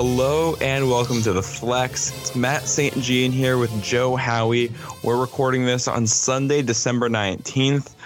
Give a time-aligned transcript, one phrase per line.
[0.00, 2.16] Hello and welcome to the Flex.
[2.20, 2.94] It's Matt St.
[3.00, 4.70] Jean here with Joe Howie.
[5.02, 7.96] We're recording this on Sunday, December 19th,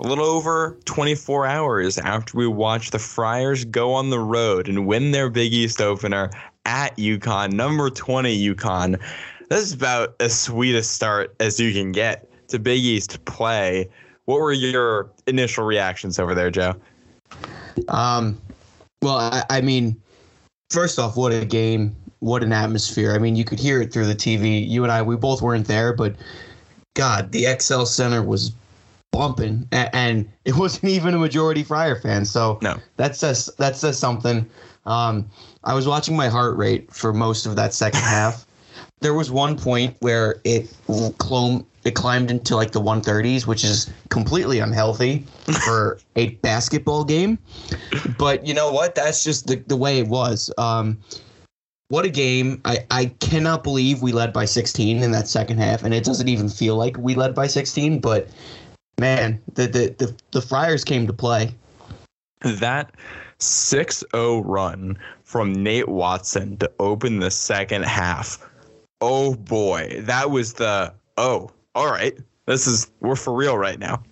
[0.00, 4.88] a little over 24 hours after we watch the Friars go on the road and
[4.88, 6.30] win their Big East opener
[6.64, 9.00] at UConn, number 20 UConn.
[9.48, 13.88] This is about as sweet a start as you can get to Big East play.
[14.24, 16.74] What were your initial reactions over there, Joe?
[17.86, 18.36] Um,
[19.00, 20.02] well, I, I mean,
[20.70, 21.94] first off, what a game!
[22.20, 23.12] What an atmosphere!
[23.12, 24.66] I mean, you could hear it through the TV.
[24.68, 26.14] You and I, we both weren't there, but
[26.94, 28.52] God, the XL Center was
[29.12, 32.24] bumping, and, it wasn't even a majority Friar fan.
[32.24, 32.76] So No.
[32.96, 34.48] that says that says something.
[34.86, 35.28] Um,
[35.64, 38.46] I was watching my heart rate for most of that second half.
[39.00, 40.74] There was one point where it
[41.18, 45.20] clom- it climbed into like the 130s, which is completely unhealthy
[45.64, 47.38] for a basketball game.
[48.18, 48.96] But you know what?
[48.96, 50.52] That's just the, the way it was.
[50.58, 50.98] Um,
[51.88, 52.60] what a game.
[52.64, 56.26] I, I cannot believe we led by 16 in that second half, and it doesn't
[56.26, 58.28] even feel like we led by 16, but
[58.98, 61.54] man, the the, the, the Friars came to play.
[62.40, 62.96] That
[63.38, 68.44] 6 0 run from Nate Watson to open the second half.
[69.00, 72.16] Oh boy, that was the oh, all right.
[72.46, 74.02] This is we're for real right now.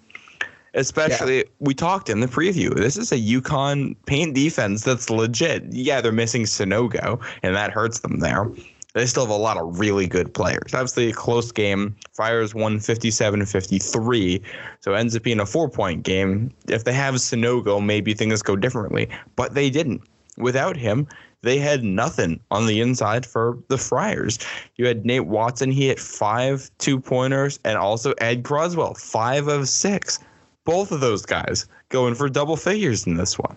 [0.74, 2.74] Especially we talked in the preview.
[2.74, 5.72] This is a UConn paint defense that's legit.
[5.72, 8.50] Yeah, they're missing Sanogo, and that hurts them there.
[8.92, 10.74] They still have a lot of really good players.
[10.74, 11.96] Obviously, a close game.
[12.12, 14.42] Friars won 57 53.
[14.80, 16.52] So it ends up being a four point game.
[16.68, 19.08] If they have Sanogo, maybe things go differently.
[19.36, 20.02] But they didn't.
[20.36, 21.06] Without him,
[21.44, 24.38] they had nothing on the inside for the Friars.
[24.76, 29.68] You had Nate Watson, he hit five two pointers, and also Ed Croswell, five of
[29.68, 30.18] six.
[30.64, 33.56] Both of those guys going for double figures in this one.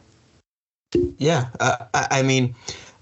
[1.17, 2.55] Yeah, uh, I, mean,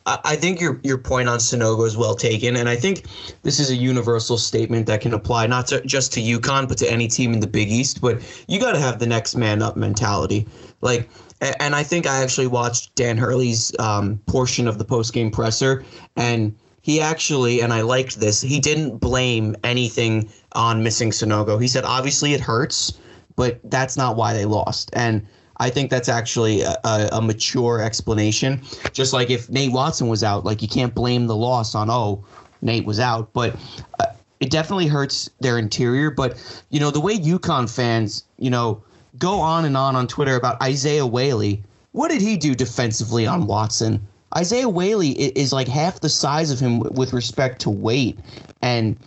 [0.06, 3.06] I, I think your your point on Sanogo is well taken, and I think
[3.44, 6.92] this is a universal statement that can apply not to, just to UConn, but to
[6.92, 8.02] any team in the Big East.
[8.02, 10.48] But you got to have the next man up mentality,
[10.82, 11.10] like.
[11.60, 15.84] And I think I actually watched Dan Hurley's um, portion of the post game presser,
[16.16, 18.42] and he actually, and I liked this.
[18.42, 21.60] He didn't blame anything on missing Sanogo.
[21.60, 22.94] He said, obviously it hurts,
[23.36, 24.92] but that's not why they lost.
[24.94, 25.26] And
[25.58, 28.62] I think that's actually a, a, a mature explanation.
[28.94, 32.24] Just like if Nate Watson was out, like you can't blame the loss on oh
[32.62, 33.56] Nate was out, but
[34.00, 34.06] uh,
[34.40, 36.12] it definitely hurts their interior.
[36.12, 36.38] But
[36.70, 38.84] you know the way UConn fans, you know,
[39.18, 41.64] go on and on on Twitter about Isaiah Whaley.
[41.92, 44.06] What did he do defensively on Watson?
[44.36, 48.20] Isaiah Whaley is like half the size of him with respect to weight,
[48.62, 48.98] and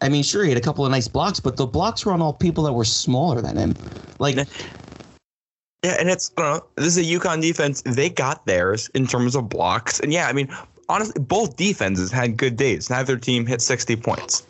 [0.00, 2.22] I mean, sure he had a couple of nice blocks, but the blocks were on
[2.22, 3.74] all people that were smaller than him.
[4.18, 4.36] Like
[5.82, 7.82] Yeah, and it's I don't know, this is a UConn defense.
[7.82, 10.48] They got theirs in terms of blocks, and yeah, I mean,
[10.88, 12.88] honestly, both defenses had good days.
[12.90, 14.46] Neither team hit sixty points,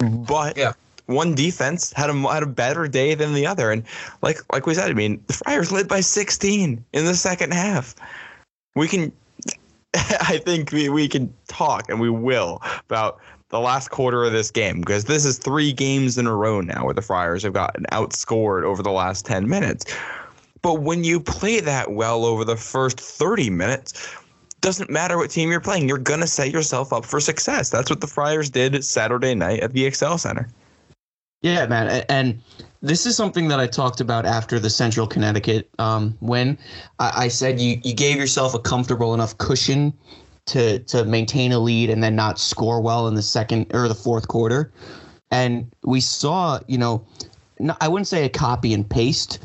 [0.00, 0.72] but Yeah.
[1.06, 3.70] One defense had a had a better day than the other.
[3.70, 3.84] And
[4.22, 7.94] like like we said, I mean, the Friars led by sixteen in the second half.
[8.74, 9.12] We can,
[9.94, 14.50] I think we we can talk and we will about the last quarter of this
[14.50, 17.84] game because this is three games in a row now where the Friars have gotten
[17.92, 19.84] outscored over the last ten minutes.
[20.62, 23.92] But when you play that well over the first 30 minutes,
[24.62, 27.70] doesn't matter what team you're playing, you're going to set yourself up for success.
[27.70, 30.48] That's what the Friars did Saturday night at the XL Center.
[31.46, 32.42] Yeah, man, and
[32.82, 36.58] this is something that I talked about after the Central Connecticut um, win.
[36.98, 39.92] I, I said you you gave yourself a comfortable enough cushion
[40.46, 43.94] to to maintain a lead and then not score well in the second or the
[43.94, 44.72] fourth quarter,
[45.30, 47.06] and we saw, you know,
[47.60, 49.38] no, I wouldn't say a copy and paste,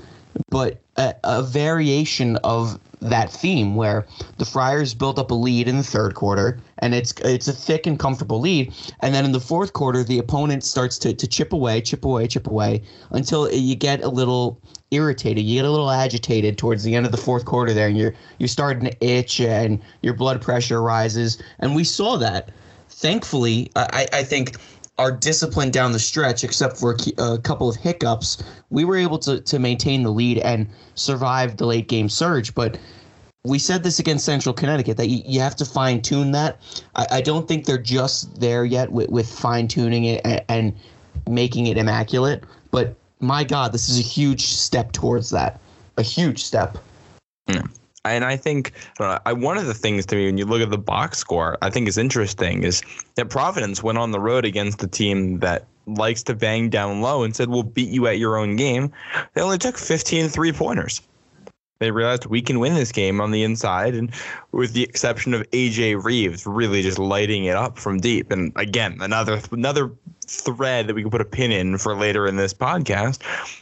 [0.49, 4.05] but a, a variation of that theme where
[4.37, 7.87] the Friars built up a lead in the third quarter, and it's it's a thick
[7.87, 11.51] and comfortable lead, and then in the fourth quarter, the opponent starts to, to chip
[11.51, 14.61] away, chip away, chip away until you get a little
[14.91, 17.97] irritated, you get a little agitated towards the end of the fourth quarter there, and
[17.97, 22.49] you're you're starting to itch and your blood pressure rises, and we saw that.
[22.89, 24.57] Thankfully, I, I think
[25.01, 29.41] our discipline down the stretch, except for a, couple of hiccups, we were able to,
[29.41, 32.53] to maintain the lead and survive the late game surge.
[32.53, 32.77] But
[33.43, 36.61] we said this against Central Connecticut that you, you have to fine tune that.
[36.95, 40.73] I, I don't think they're just there yet with, with fine tuning it and, and
[41.27, 42.43] making it immaculate.
[42.69, 45.59] But my God, this is a huge step towards that.
[45.97, 46.77] A huge step.
[48.03, 50.77] And I think I, one of the things to me when you look at the
[50.77, 52.81] box score, I think is interesting is
[53.15, 57.23] that Providence went on the road against a team that likes to bang down low
[57.23, 58.91] and said, "We'll beat you at your own game."
[59.33, 61.01] They only took 15 three pointers.
[61.77, 64.11] They realized we can win this game on the inside, and
[64.51, 68.31] with the exception of AJ Reeves, really just lighting it up from deep.
[68.31, 69.91] And again, another another
[70.25, 73.19] thread that we can put a pin in for later in this podcast.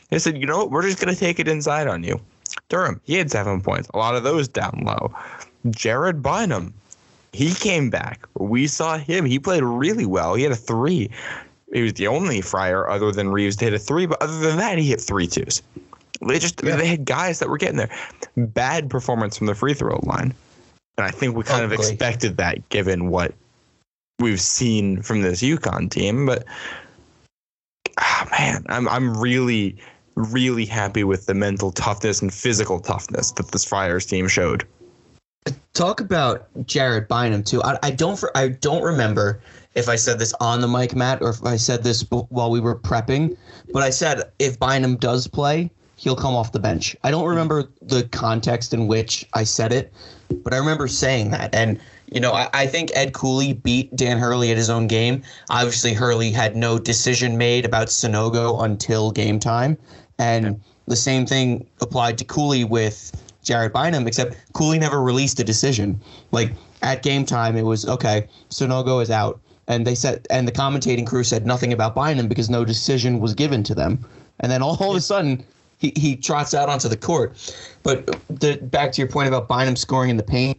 [0.09, 2.19] They said, you know what, we're just gonna take it inside on you.
[2.69, 5.13] Durham, he had seven points, a lot of those down low.
[5.69, 6.73] Jared Bynum,
[7.33, 8.27] he came back.
[8.35, 9.25] We saw him.
[9.25, 10.35] He played really well.
[10.35, 11.09] He had a three.
[11.73, 14.57] He was the only Friar other than Reeves to hit a three, but other than
[14.57, 15.61] that, he hit three twos.
[16.27, 16.75] They just yeah.
[16.75, 17.95] they had guys that were getting there.
[18.35, 20.33] Bad performance from the free throw line,
[20.97, 23.33] and I think we kind of expected that given what
[24.19, 26.25] we've seen from this UConn team.
[26.25, 26.43] But
[27.99, 29.77] oh man, I'm I'm really
[30.15, 34.65] really happy with the mental toughness and physical toughness that this Friars team showed.
[35.73, 37.63] Talk about Jared Bynum too.
[37.63, 39.41] I, I don't for, I don't remember
[39.75, 42.59] if I said this on the mic, Matt, or if I said this while we
[42.59, 43.37] were prepping.
[43.71, 46.95] But I said if Bynum does play, he'll come off the bench.
[47.03, 49.93] I don't remember the context in which I said it,
[50.43, 51.53] but I remember saying that.
[51.53, 51.79] And,
[52.11, 55.21] you know, I, I, think Ed Cooley beat Dan Hurley at his own game.
[55.49, 59.77] Obviously, Hurley had no decision made about Sanogo until game time.
[60.17, 63.11] And the same thing applied to Cooley with
[63.43, 65.99] Jared Bynum, except Cooley never released a decision.
[66.31, 66.51] Like
[66.81, 69.39] at game time, it was okay, Sanogo is out.
[69.67, 73.35] And they said, and the commentating crew said nothing about Bynum because no decision was
[73.35, 74.03] given to them.
[74.39, 75.45] And then all, all of a sudden,
[75.77, 77.53] he, he trots out onto the court.
[77.83, 80.57] But the, back to your point about Bynum scoring in the paint,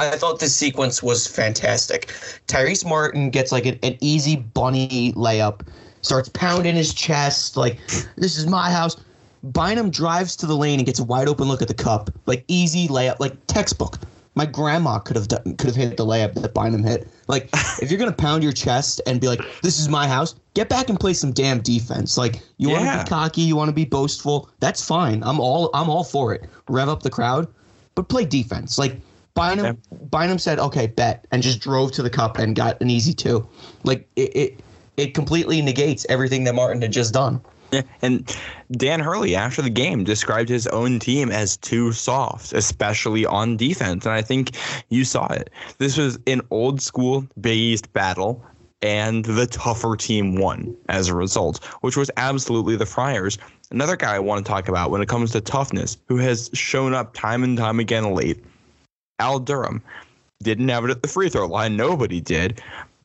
[0.00, 2.06] I thought this sequence was fantastic.
[2.46, 5.66] Tyrese Martin gets like an, an easy bunny layup,
[6.00, 7.78] starts pounding his chest like
[8.16, 8.96] this is my house.
[9.42, 12.44] Bynum drives to the lane and gets a wide open look at the cup, like
[12.48, 13.98] easy layup, like textbook.
[14.36, 17.08] My grandma could have done, could have hit the layup that Bynum hit.
[17.26, 17.50] Like,
[17.82, 20.88] if you're gonna pound your chest and be like, "This is my house," get back
[20.88, 22.16] and play some damn defense.
[22.16, 24.48] Like, you want to be cocky, you want to be boastful.
[24.60, 25.22] That's fine.
[25.24, 26.44] I'm all I'm all for it.
[26.68, 27.48] Rev up the crowd,
[27.94, 28.78] but play defense.
[28.78, 29.00] Like
[29.40, 29.78] Bynum.
[30.10, 33.46] Bynum said, "Okay, bet," and just drove to the cup and got an easy two.
[33.84, 34.60] Like it, it,
[34.96, 37.40] it completely negates everything that Martin had just done.
[37.72, 38.36] Yeah, and
[38.72, 44.04] Dan Hurley after the game described his own team as too soft, especially on defense,
[44.04, 44.56] and I think
[44.88, 45.50] you saw it.
[45.78, 48.44] This was an old school Big East battle,
[48.82, 53.38] and the tougher team won as a result, which was absolutely the Friars.
[53.70, 56.92] Another guy I want to talk about when it comes to toughness, who has shown
[56.92, 58.44] up time and time again late,
[59.20, 59.82] Al Durham.
[60.42, 62.62] Didn't have it at the free throw line, nobody did,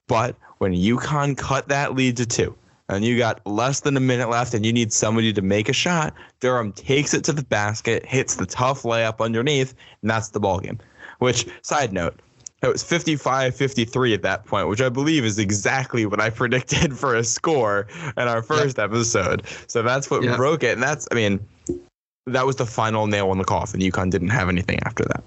[0.08, 2.56] but when UConn cut that lead to two
[2.88, 5.74] and you got less than a minute left and you need somebody to make a
[5.74, 10.40] shot, Durham takes it to the basket, hits the tough layup underneath, and that's the
[10.40, 10.80] ball game.
[11.20, 12.20] Which, side note,
[12.62, 17.16] it was 55-53 at that point, which I believe is exactly what I predicted for
[17.16, 17.88] a score
[18.18, 18.92] in our first yep.
[18.92, 19.44] episode.
[19.68, 20.38] So that's what yep.
[20.38, 21.46] broke it, and that's I mean,
[22.28, 23.82] that was the final nail in the coffin.
[23.82, 25.24] UConn didn't have anything after that.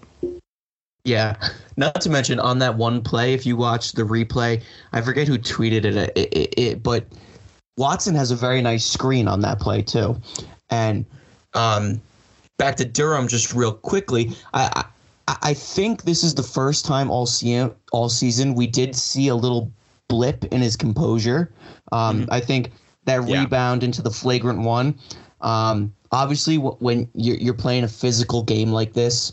[1.08, 1.36] Yeah,
[1.78, 4.62] not to mention on that one play, if you watch the replay,
[4.92, 7.06] I forget who tweeted it, it, it, it but
[7.78, 10.20] Watson has a very nice screen on that play too.
[10.68, 11.06] And
[11.54, 12.02] um,
[12.58, 14.84] back to Durham, just real quickly, I,
[15.26, 19.28] I, I think this is the first time all season all season we did see
[19.28, 19.72] a little
[20.08, 21.50] blip in his composure.
[21.90, 22.32] Um, mm-hmm.
[22.32, 22.72] I think
[23.04, 23.40] that yeah.
[23.40, 24.98] rebound into the flagrant one.
[25.40, 29.32] Um, obviously, when you're, you're playing a physical game like this,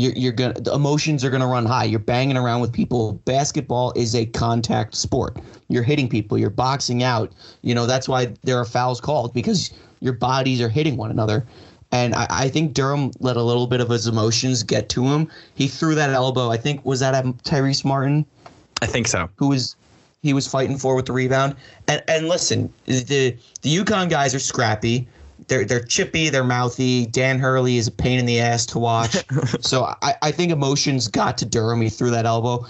[0.00, 1.84] you're, you're gonna the emotions are gonna run high.
[1.84, 3.14] You're banging around with people.
[3.24, 5.38] Basketball is a contact sport.
[5.68, 6.38] You're hitting people.
[6.38, 7.32] You're boxing out.
[7.62, 11.46] You know that's why there are fouls called because your bodies are hitting one another.
[11.90, 15.30] And I, I think Durham let a little bit of his emotions get to him.
[15.54, 16.50] He threw that elbow.
[16.50, 18.26] I think was that at Tyrese Martin.
[18.82, 19.28] I think so.
[19.36, 19.74] Who was
[20.22, 21.56] he was fighting for with the rebound?
[21.86, 25.08] And and listen, the the UConn guys are scrappy
[25.48, 27.06] they're they're chippy, they're mouthy.
[27.06, 29.16] Dan Hurley is a pain in the ass to watch.
[29.60, 31.80] so I, I think emotions got to Durham.
[31.80, 32.66] He threw that elbow.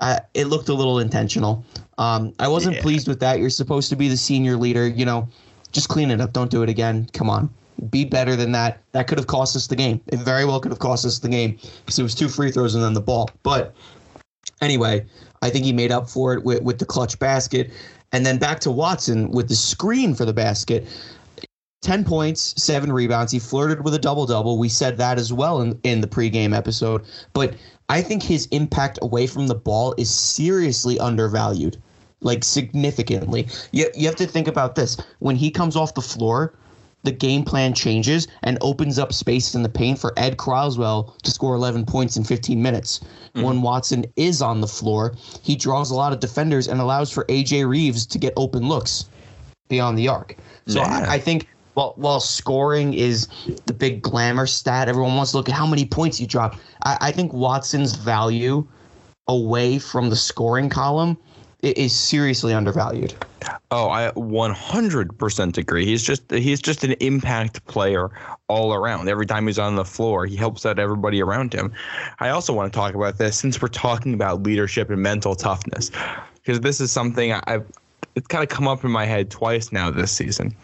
[0.00, 1.64] Uh, it looked a little intentional.
[1.96, 2.82] Um, I wasn't yeah.
[2.82, 3.38] pleased with that.
[3.38, 4.86] You're supposed to be the senior leader.
[4.86, 5.28] You know,
[5.72, 6.32] just clean it up.
[6.32, 7.08] Don't do it again.
[7.12, 7.48] Come on,
[7.90, 8.80] be better than that.
[8.92, 10.00] That could have cost us the game.
[10.08, 12.74] It very well could have cost us the game because it was two free throws
[12.74, 13.30] and then the ball.
[13.42, 13.74] But
[14.60, 15.06] anyway,
[15.42, 17.70] I think he made up for it with, with the clutch basket.
[18.12, 20.86] And then back to Watson with the screen for the basket.
[21.86, 23.30] 10 points, seven rebounds.
[23.30, 24.58] He flirted with a double double.
[24.58, 27.04] We said that as well in, in the pregame episode.
[27.32, 27.54] But
[27.88, 31.80] I think his impact away from the ball is seriously undervalued,
[32.22, 33.46] like significantly.
[33.70, 34.96] You, you have to think about this.
[35.20, 36.54] When he comes off the floor,
[37.04, 41.30] the game plan changes and opens up space in the paint for Ed Croswell to
[41.30, 42.98] score 11 points in 15 minutes.
[42.98, 43.42] Mm-hmm.
[43.42, 47.26] When Watson is on the floor, he draws a lot of defenders and allows for
[47.26, 49.04] AJ Reeves to get open looks
[49.68, 50.36] beyond the arc.
[50.66, 51.06] So yeah.
[51.08, 53.28] I, I think while while scoring is
[53.66, 56.56] the big glamour stat, everyone wants to look at how many points you drop.
[56.84, 58.66] I, I think Watson's value
[59.28, 61.18] away from the scoring column
[61.60, 63.12] is seriously undervalued.
[63.70, 65.84] Oh, I 100% agree.
[65.84, 68.08] He's just he's just an impact player
[68.48, 69.10] all around.
[69.10, 71.74] Every time he's on the floor, he helps out everybody around him.
[72.20, 75.90] I also want to talk about this since we're talking about leadership and mental toughness,
[76.36, 77.66] because this is something I've
[78.14, 80.56] it's kind of come up in my head twice now this season.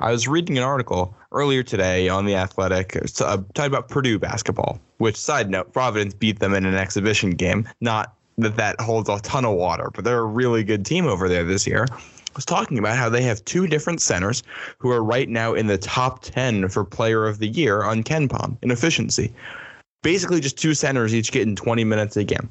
[0.00, 4.78] I was reading an article earlier today on the Athletic uh, talking about Purdue basketball.
[4.98, 7.68] Which, side note, Providence beat them in an exhibition game.
[7.80, 11.28] Not that that holds a ton of water, but they're a really good team over
[11.28, 11.86] there this year.
[11.90, 11.96] I
[12.36, 14.44] Was talking about how they have two different centers
[14.78, 18.56] who are right now in the top 10 for player of the year on KenPom
[18.62, 19.32] in efficiency.
[20.04, 22.48] Basically, just two centers each getting 20 minutes a game.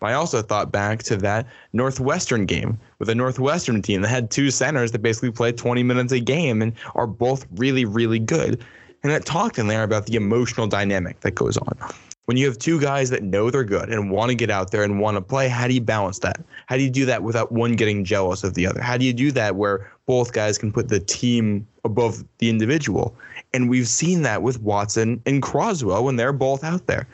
[0.00, 4.50] I also thought back to that Northwestern game with a Northwestern team that had two
[4.50, 8.64] centers that basically played 20 minutes a game and are both really, really good.
[9.02, 11.76] And it talked in there about the emotional dynamic that goes on.
[12.24, 14.84] When you have two guys that know they're good and want to get out there
[14.84, 16.40] and want to play, how do you balance that?
[16.64, 18.80] How do you do that without one getting jealous of the other?
[18.80, 23.14] How do you do that where both guys can put the team above the individual?
[23.52, 27.06] And we've seen that with Watson and Croswell when they're both out there.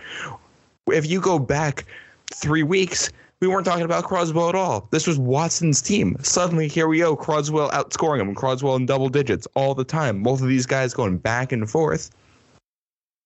[0.86, 1.84] If you go back
[2.32, 4.86] three weeks, we weren't talking about Croswell at all.
[4.90, 6.16] This was Watson's team.
[6.20, 7.16] Suddenly, here we go.
[7.16, 8.34] Croswell outscoring him.
[8.34, 10.22] Croswell in double digits all the time.
[10.22, 12.10] Both of these guys going back and forth.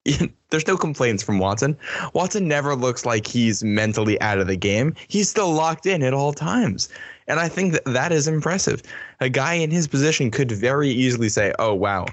[0.51, 1.77] There's no complaints from Watson.
[2.13, 4.95] Watson never looks like he's mentally out of the game.
[5.09, 6.89] He's still locked in at all times.
[7.27, 8.83] And I think that that is impressive.
[9.21, 12.07] A guy in his position could very easily say, oh, wow,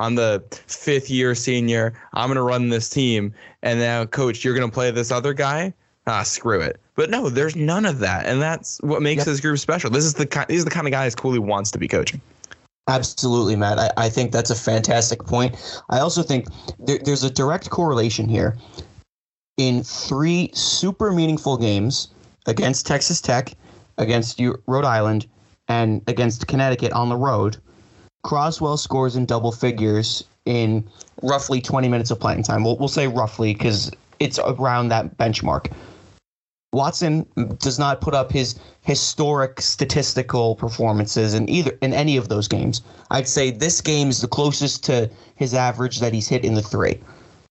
[0.00, 1.94] I'm the fifth year senior.
[2.14, 3.32] I'm going to run this team.
[3.62, 5.72] And now, coach, you're going to play this other guy?
[6.06, 6.80] Ah, screw it.
[6.96, 8.26] But no, there's none of that.
[8.26, 9.26] And that's what makes yep.
[9.26, 9.90] this group special.
[9.90, 12.20] This is the kind, these are the kind of guys Cooley wants to be coaching.
[12.86, 13.78] Absolutely, Matt.
[13.78, 15.56] I, I think that's a fantastic point.
[15.88, 16.46] I also think
[16.78, 18.56] there, there's a direct correlation here.
[19.56, 22.08] In three super meaningful games
[22.46, 23.54] against Texas Tech,
[23.96, 25.26] against Rhode Island,
[25.68, 27.56] and against Connecticut on the road,
[28.24, 30.86] Croswell scores in double figures in
[31.22, 32.64] roughly 20 minutes of playing time.
[32.64, 35.72] We'll, we'll say roughly because it's around that benchmark.
[36.74, 37.24] Watson
[37.58, 42.82] does not put up his historic statistical performances in either in any of those games.
[43.10, 46.62] I'd say this game is the closest to his average that he's hit in the
[46.62, 47.00] 3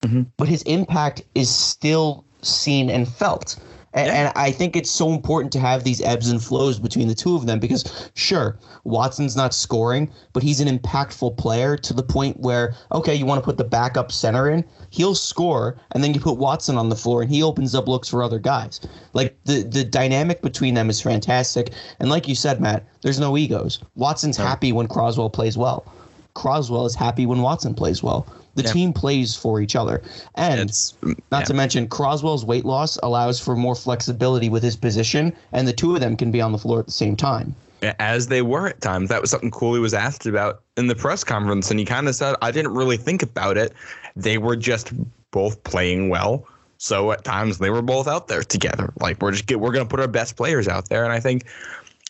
[0.03, 0.22] mm-hmm.
[0.38, 3.56] But his impact is still seen and felt.
[3.93, 4.13] And, yeah.
[4.13, 7.35] and, I think it's so important to have these ebbs and flows between the two
[7.35, 12.39] of them because, sure, Watson's not scoring, but he's an impactful player to the point
[12.39, 16.19] where, okay, you want to put the backup center in, he'll score, and then you
[16.19, 18.81] put Watson on the floor and he opens up looks for other guys.
[19.13, 21.71] Like the, the dynamic between them is fantastic.
[22.00, 23.79] And like you said, Matt, there's no egos.
[23.95, 24.45] Watson's no.
[24.45, 25.85] happy when Croswell plays well.
[26.33, 28.25] Croswell is happy when Watson plays well.
[28.55, 28.72] The yeah.
[28.72, 30.01] team plays for each other.
[30.36, 31.45] And mm, not yeah.
[31.45, 35.95] to mention, Croswell's weight loss allows for more flexibility with his position, and the two
[35.95, 37.55] of them can be on the floor at the same time.
[38.00, 39.10] As they were at times.
[39.10, 42.15] That was something Cooley was asked about in the press conference, and he kind of
[42.15, 43.74] said, I didn't really think about it.
[44.15, 44.93] They were just
[45.31, 46.48] both playing well.
[46.77, 48.93] So at times they were both out there together.
[49.00, 51.19] Like we're just get, we're going to put our best players out there, and I
[51.19, 51.45] think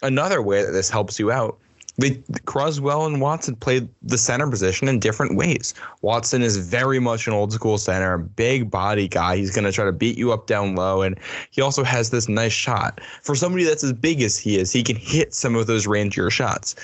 [0.01, 1.57] another way that this helps you out
[1.97, 5.73] they, Croswell and Watson played the center position in different ways.
[6.01, 9.37] Watson is very much an old school center, big body guy.
[9.37, 11.19] He's going to try to beat you up down low, and
[11.51, 12.99] he also has this nice shot.
[13.21, 16.31] For somebody that's as big as he is, he can hit some of those rangier
[16.31, 16.75] shots.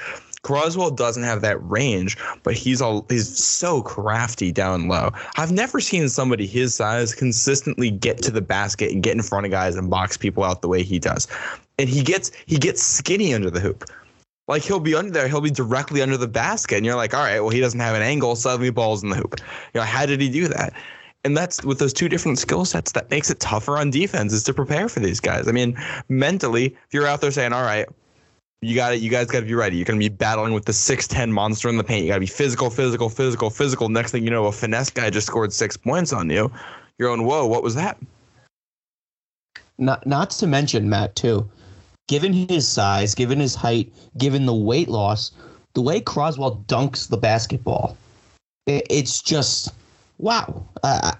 [0.41, 5.11] Croswell doesn't have that range, but he's all he's so crafty down low.
[5.35, 9.45] I've never seen somebody his size consistently get to the basket and get in front
[9.45, 11.27] of guys and box people out the way he does.
[11.77, 13.83] And he gets he gets skinny under the hoop.
[14.49, 17.23] Like he'll be under there, he'll be directly under the basket, and you're like, all
[17.23, 18.35] right, well he doesn't have an angle.
[18.35, 19.35] Suddenly, balls in the hoop.
[19.73, 20.73] You know, how did he do that?
[21.23, 24.41] And that's with those two different skill sets that makes it tougher on defense is
[24.43, 25.47] to prepare for these guys.
[25.47, 25.77] I mean,
[26.07, 27.87] mentally, if you're out there saying, all right,
[28.61, 29.01] you got it.
[29.01, 29.77] You guys got to be ready.
[29.77, 32.03] You're going to be battling with the 6'10 monster in the paint.
[32.03, 33.89] You got to be physical, physical, physical, physical.
[33.89, 36.51] Next thing you know, a finesse guy just scored six points on you.
[36.97, 37.97] You're going, whoa, what was that?
[39.77, 41.49] Not, not to mention, Matt, too,
[42.09, 45.31] given his size, given his height, given the weight loss,
[45.75, 47.95] the way Croswell dunks the basketball,
[48.65, 49.71] it's just
[50.17, 50.65] wow.
[50.83, 51.15] I,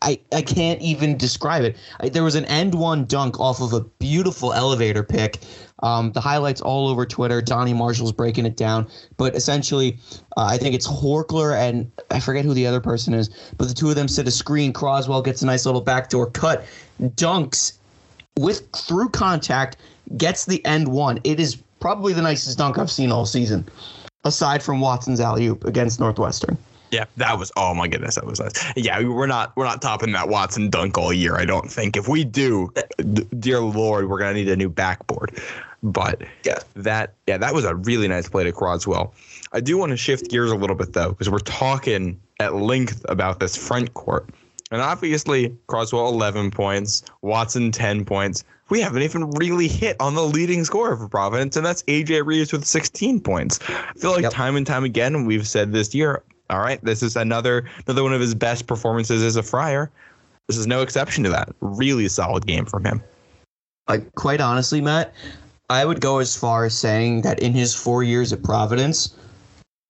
[0.00, 1.76] I, I can't even describe it.
[2.00, 5.38] I, there was an end one dunk off of a beautiful elevator pick.
[5.82, 7.42] Um, the highlights all over Twitter.
[7.42, 8.88] Donnie Marshall's breaking it down.
[9.18, 9.98] But essentially,
[10.38, 13.74] uh, I think it's Horchler and I forget who the other person is, but the
[13.74, 14.72] two of them set a screen.
[14.72, 16.64] Croswell gets a nice little backdoor cut,
[17.00, 17.74] dunks
[18.38, 19.76] with through contact
[20.16, 21.20] gets the end one.
[21.24, 23.66] It is probably the nicest dunk I've seen all season.
[24.24, 26.56] aside from Watson's alley oop against Northwestern.
[26.92, 28.52] Yeah, that was oh my goodness, that was nice.
[28.76, 31.36] Yeah, we're not we're not topping that Watson dunk all year.
[31.36, 31.96] I don't think.
[31.96, 35.40] If we do, d- dear Lord, we're gonna need a new backboard.
[35.82, 36.58] But Yeah.
[36.76, 39.14] that yeah, that was a really nice play to Croswell.
[39.54, 43.04] I do want to shift gears a little bit though, because we're talking at length
[43.08, 44.28] about this front court,
[44.70, 48.44] and obviously Croswell 11 points, Watson 10 points.
[48.72, 52.54] We haven't even really hit on the leading scorer for Providence, and that's AJ Reeves
[52.54, 53.60] with 16 points.
[53.68, 54.32] I feel like Yep.
[54.32, 56.22] time and time again we've said this year.
[56.48, 59.90] All right, this is another another one of his best performances as a Friar.
[60.48, 61.50] This is no exception to that.
[61.60, 63.02] Really solid game from him.
[63.90, 65.12] Like quite honestly, Matt,
[65.68, 69.14] I would go as far as saying that in his four years at Providence,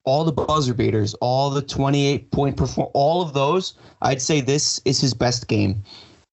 [0.04, 4.80] all the buzzer beaters, all the 28 point perform, all of those, I'd say this
[4.84, 5.84] is his best game,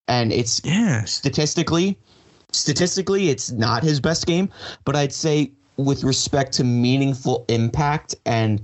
[0.07, 1.11] and it's Yes.
[1.13, 1.95] statistically,
[2.51, 4.49] statistically, it's not his best game,
[4.85, 8.61] but I'd say with respect to meaningful impact and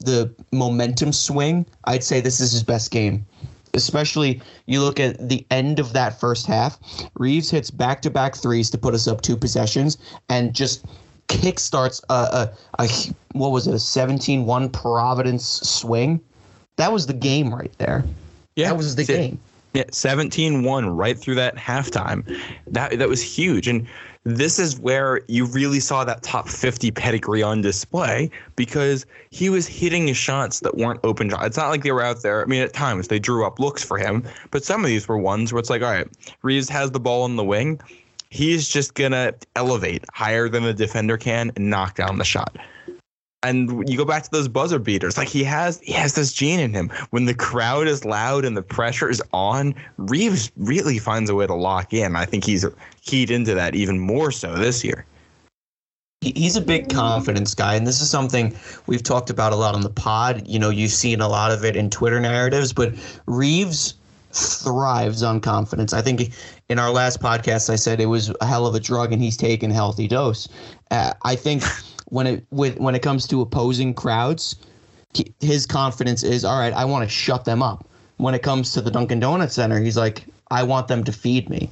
[0.00, 3.26] the momentum swing, I'd say this is his best game.
[3.74, 6.78] Especially, you look at the end of that first half.
[7.14, 10.84] Reeves hits back-to-back threes to put us up two possessions, and just
[11.28, 12.14] kickstarts a,
[12.78, 12.88] a, a
[13.32, 16.20] what was it a 17-1 Providence swing.
[16.76, 18.04] That was the game right there.
[18.54, 19.40] Yeah, that was the game.
[19.74, 22.24] Yeah, 17-1 right through that halftime.
[22.68, 23.66] That that was huge.
[23.66, 23.88] And
[24.22, 29.66] this is where you really saw that top 50 pedigree on display because he was
[29.66, 31.46] hitting shots that weren't open shots.
[31.46, 32.40] It's not like they were out there.
[32.40, 35.18] I mean, at times they drew up looks for him, but some of these were
[35.18, 36.08] ones where it's like, all right,
[36.42, 37.80] Reeves has the ball in the wing.
[38.30, 42.56] He's just gonna elevate higher than the defender can and knock down the shot.
[43.44, 45.18] And you go back to those buzzer beaters.
[45.18, 46.90] Like he has, he has this gene in him.
[47.10, 51.46] When the crowd is loud and the pressure is on, Reeves really finds a way
[51.46, 52.16] to lock in.
[52.16, 52.64] I think he's
[53.02, 55.04] keyed into that even more so this year.
[56.20, 59.82] he's a big confidence guy and this is something we've talked about a lot on
[59.82, 62.94] the pod you know you've seen a lot of it in twitter narratives but
[63.26, 63.94] reeves
[64.32, 66.32] thrives on confidence i think
[66.70, 69.36] in our last podcast i said it was a hell of a drug and he's
[69.36, 70.48] taken a healthy dose
[70.90, 71.62] uh, i think
[72.14, 74.54] when it with when it comes to opposing crowds
[75.40, 77.88] his confidence is all right i want to shut them up.
[78.18, 81.50] When it comes to the dunkin donuts center he's like i want them to feed
[81.50, 81.68] me.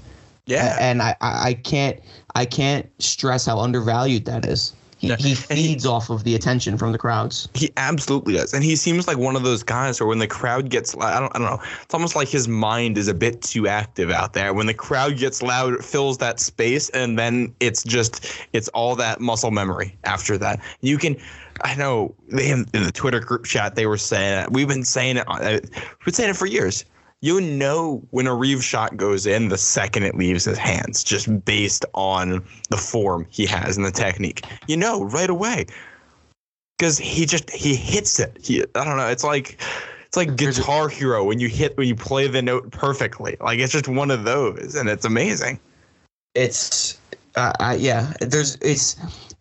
[0.46, 2.00] Yeah, and I I can't
[2.34, 4.72] I can't stress how undervalued that is.
[5.02, 7.48] He, Yeah, he and he- feeds off of the attention from the crowds.
[7.54, 10.70] He absolutely does, and he seems like one of those guys where when the crowd
[10.70, 11.60] gets I don't, I don't know.
[11.82, 14.54] It's almost like his mind is a bit too active out there.
[14.54, 18.94] When the crowd gets loud, it fills that space, and then it's just it's all
[18.94, 20.60] that muscle memory after that.
[20.82, 21.16] You can,
[21.62, 24.52] I know they in the Twitter group chat they were saying it.
[24.52, 25.24] We've been saying it.
[25.26, 26.84] uh, We've been saying it for years.
[27.22, 31.44] You know when a Reeves shot goes in the second it leaves his hands, just
[31.44, 34.44] based on the form he has and the technique.
[34.66, 35.66] You know right away
[36.76, 38.36] because he just he hits it.
[38.42, 39.06] He I don't know.
[39.06, 39.60] It's like
[40.04, 43.36] it's like Guitar Hero when you hit when you play the note perfectly.
[43.40, 45.60] Like it's just one of those, and it's amazing.
[46.34, 46.98] It's
[47.36, 48.12] uh, I, yeah.
[48.20, 48.96] There's it's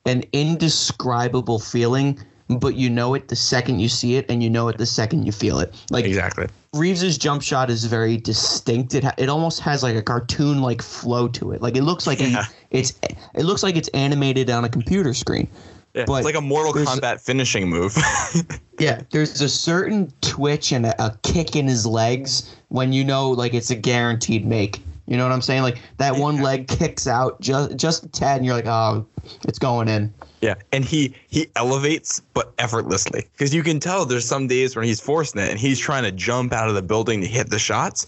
[0.05, 2.19] an indescribable feeling,
[2.59, 5.25] but you know it the second you see it, and you know it the second
[5.25, 5.73] you feel it.
[5.89, 6.47] Like Exactly.
[6.73, 8.93] Reeves's jump shot is very distinct.
[8.95, 11.61] It ha- it almost has like a cartoon like flow to it.
[11.61, 12.45] Like it looks like Yeah.
[12.69, 12.93] it's
[13.35, 15.47] it looks like it's animated on a computer screen.
[15.93, 17.95] Yeah, But it's like a Mortal Kombat finishing move.
[18.79, 23.29] Yeah, there's a certain twitch and a, a kick in his legs when you know
[23.29, 24.81] like it's a guaranteed make.
[25.12, 25.63] You know what I'm saying?
[25.63, 29.06] Like that one leg kicks out just just a tad, and you're like, oh,
[29.43, 30.13] it's going in.
[30.39, 34.86] yeah, and he he elevates but effortlessly because you can tell there's some days when
[34.86, 37.60] he's forcing it and he's trying to jump out of the building to hit the
[37.60, 38.08] shots,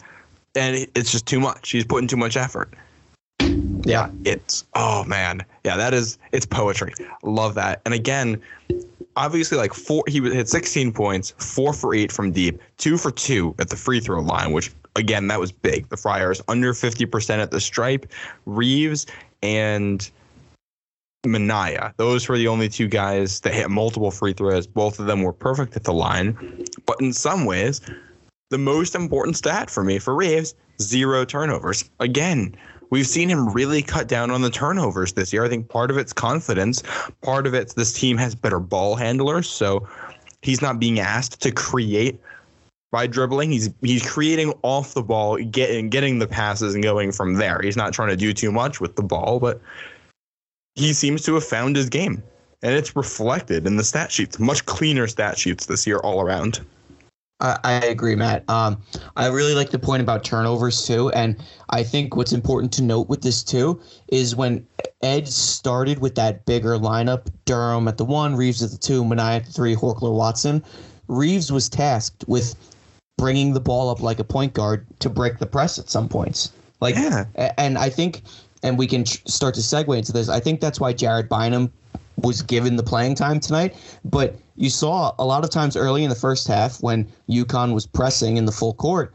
[0.55, 1.71] and it's just too much.
[1.71, 2.73] He's putting too much effort.
[3.85, 8.41] Yeah, it's oh man yeah that is it's poetry love that and again
[9.17, 13.53] obviously like four he hit 16 points four for eight from deep two for two
[13.59, 17.51] at the free throw line which again that was big the friars under 50% at
[17.51, 18.11] the stripe
[18.45, 19.05] reeves
[19.41, 20.09] and
[21.25, 21.93] Minaya.
[21.97, 24.67] Those were the only two guys that hit multiple free throws.
[24.67, 26.65] Both of them were perfect at the line.
[26.85, 27.79] But in some ways,
[28.49, 31.89] the most important stat for me for Reeves, zero turnovers.
[31.99, 32.55] Again,
[32.89, 35.45] we've seen him really cut down on the turnovers this year.
[35.45, 36.83] I think part of it's confidence,
[37.21, 39.87] part of it's this team has better ball handlers, so
[40.41, 42.19] he's not being asked to create
[42.93, 43.51] by dribbling.
[43.51, 47.59] He's he's creating off the ball, getting getting the passes and going from there.
[47.61, 49.59] He's not trying to do too much with the ball, but
[50.75, 52.23] he seems to have found his game.
[52.61, 54.39] And it's reflected in the stat sheets.
[54.39, 56.61] Much cleaner stat sheets this year all around.
[57.39, 58.47] I, I agree, Matt.
[58.47, 58.81] Um,
[59.17, 61.35] I really like the point about turnovers too, and
[61.71, 64.65] I think what's important to note with this too is when
[65.01, 69.37] Ed started with that bigger lineup, Durham at the one, Reeves at the two, Minaya
[69.37, 70.63] at the three, Horchler Watson.
[71.07, 72.55] Reeves was tasked with
[73.17, 76.51] bringing the ball up like a point guard to break the press at some points.
[76.81, 77.25] Like, Yeah.
[77.57, 78.23] and I think,
[78.63, 80.29] and we can tr- start to segue into this.
[80.29, 81.71] I think that's why Jared Bynum
[82.21, 83.75] was given the playing time tonight.
[84.05, 87.85] But you saw a lot of times early in the first half when UConn was
[87.85, 89.13] pressing in the full court,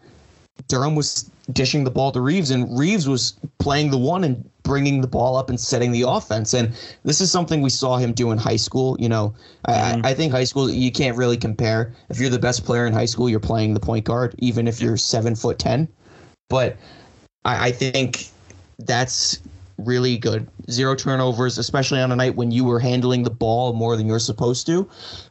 [0.66, 5.00] Durham was dishing the ball to Reeves, and Reeves was playing the one and bringing
[5.00, 6.52] the ball up and setting the offense.
[6.52, 8.96] And this is something we saw him do in high school.
[9.00, 11.94] You know, I, I I think high school you can't really compare.
[12.10, 14.80] If you're the best player in high school, you're playing the point guard, even if
[14.80, 15.88] you're seven foot ten.
[16.48, 16.76] But
[17.44, 18.26] I, I think
[18.78, 19.40] that's
[19.78, 20.48] really good.
[20.70, 24.18] Zero turnovers, especially on a night when you were handling the ball more than you're
[24.18, 24.88] supposed to.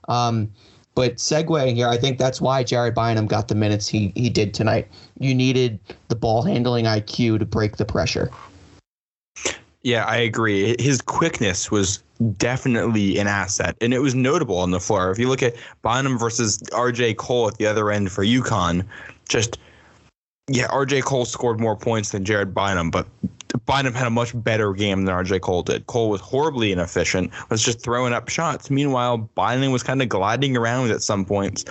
[0.07, 0.49] Um,
[0.97, 4.55] but segueing here, I think that's why Jared Bynum got the minutes he, he did
[4.55, 4.87] tonight.
[5.19, 8.31] You needed the ball handling IQ to break the pressure.
[9.83, 10.75] Yeah, I agree.
[10.79, 12.01] His quickness was
[12.37, 15.11] definitely an asset, and it was notable on the floor.
[15.11, 17.13] If you look at Bynum versus R.J.
[17.13, 18.83] Cole at the other end for UConn,
[19.29, 19.59] just
[20.47, 21.01] yeah, R.J.
[21.01, 23.05] Cole scored more points than Jared Bynum, but
[23.65, 25.39] Bynum had a much better game than R.J.
[25.39, 25.87] Cole did.
[25.87, 28.69] Cole was horribly inefficient, was just throwing up shots.
[28.69, 31.65] Meanwhile, Bynum was kind of gliding around at some points,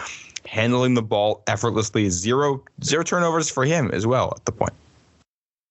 [0.46, 2.08] handling the ball effortlessly.
[2.10, 4.72] Zero zero turnovers for him as well at the point.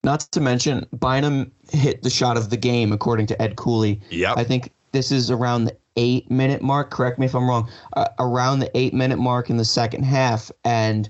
[0.03, 3.99] Not to mention, Bynum hit the shot of the game, according to Ed Cooley.
[4.11, 4.37] Yep.
[4.37, 6.91] I think this is around the eight minute mark.
[6.91, 7.69] Correct me if I'm wrong.
[7.93, 11.09] Uh, around the eight minute mark in the second half, and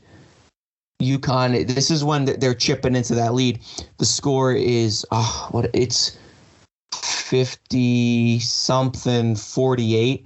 [1.06, 1.68] UConn.
[1.68, 3.60] This is when they're chipping into that lead.
[3.98, 6.18] The score is oh, what it's
[6.94, 10.26] fifty something, forty eight,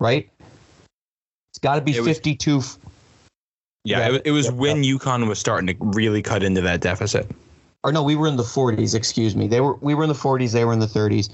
[0.00, 0.28] right?
[1.52, 2.62] It's got to be fifty two.
[3.84, 6.80] Yeah, Yeah, it, was- it was when UConn was starting to really cut into that
[6.80, 7.28] deficit.
[7.84, 8.94] or no, we were in the 40s.
[8.94, 9.48] Excuse me.
[9.48, 10.52] They were we were in the 40s.
[10.52, 11.28] They were in the 30s.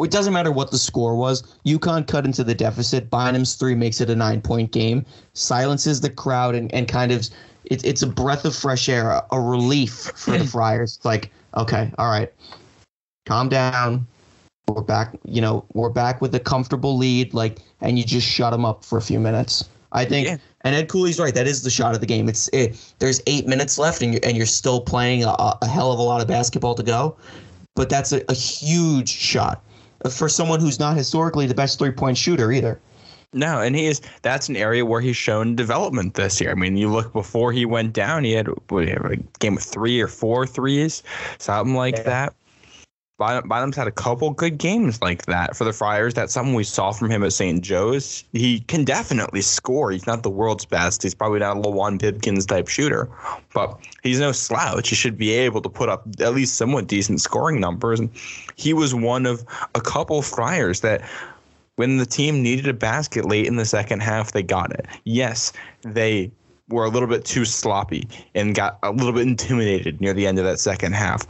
[0.00, 1.42] It doesn't matter what the score was.
[1.66, 3.10] UConn cut into the deficit.
[3.10, 5.04] Bynum's three makes it a nine point game.
[5.32, 7.28] Silences the crowd and, and kind of
[7.68, 10.96] it, it's a breath of fresh air, a, a relief for the Friars.
[10.96, 12.32] It's like okay, all right,
[13.26, 14.06] calm down.
[14.66, 15.16] We're back.
[15.24, 17.32] You know, we're back with a comfortable lead.
[17.32, 19.68] Like, and you just shut them up for a few minutes.
[19.92, 20.28] I think.
[20.28, 20.36] Yeah.
[20.62, 21.34] And Ed Cooley's right.
[21.34, 22.28] That is the shot of the game.
[22.28, 25.92] It's it, there's eight minutes left, and you're and you're still playing a, a hell
[25.92, 27.16] of a lot of basketball to go.
[27.74, 29.62] But that's a, a huge shot
[30.04, 32.80] uh, for someone who's not historically the best three point shooter either.
[33.34, 34.00] No, and he is.
[34.22, 36.50] That's an area where he's shown development this year.
[36.50, 39.56] I mean, you look before he went down, he had what, he had a game
[39.56, 41.02] with three or four threes,
[41.38, 42.02] something like Yeah.
[42.04, 42.34] that.
[43.18, 46.14] Bynum, Bynum's had a couple good games like that for the Friars.
[46.14, 47.60] That's something we saw from him at St.
[47.62, 48.22] Joe's.
[48.32, 49.90] He can definitely score.
[49.90, 51.02] He's not the world's best.
[51.02, 53.10] He's probably not a Luwane Pipkins type shooter,
[53.52, 54.88] but he's no slouch.
[54.88, 57.98] He should be able to put up at least somewhat decent scoring numbers.
[57.98, 58.08] And
[58.54, 61.02] he was one of a couple Friars that
[61.78, 64.84] when the team needed a basket late in the second half, they got it.
[65.04, 66.28] Yes, they
[66.68, 70.40] were a little bit too sloppy and got a little bit intimidated near the end
[70.40, 71.24] of that second half.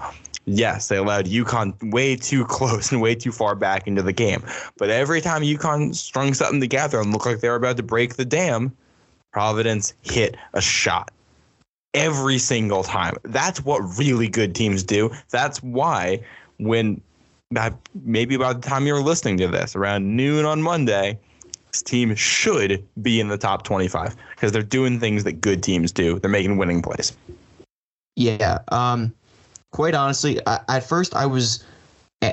[0.47, 4.43] Yes, they allowed UConn way too close and way too far back into the game.
[4.79, 8.17] But every time UConn strung something together and looked like they were about to break
[8.17, 8.75] the dam,
[9.35, 11.11] Providence hit a shot
[11.93, 13.17] every single time.
[13.25, 15.11] That's what really good teams do.
[15.29, 16.25] That's why
[16.59, 17.03] when
[18.05, 21.19] maybe by the time you're listening to this around noon on Monday,
[21.73, 25.93] this team should be in the top 25 because they're doing things that good teams
[25.93, 26.19] do.
[26.19, 27.17] They're making winning plays.
[28.17, 28.59] Yeah.
[28.69, 29.15] Um,
[29.71, 31.65] quite honestly, I, at first I was